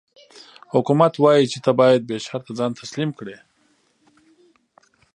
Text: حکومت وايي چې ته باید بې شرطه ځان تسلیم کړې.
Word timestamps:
حکومت 0.73 1.13
وايي 1.17 1.45
چې 1.51 1.59
ته 1.65 1.71
باید 1.79 2.01
بې 2.09 2.17
شرطه 2.25 2.51
ځان 2.59 2.71
تسلیم 2.81 3.11
کړې. 3.19 3.37